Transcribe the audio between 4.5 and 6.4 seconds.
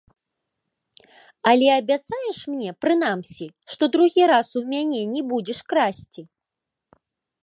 у мяне не будзеш красці?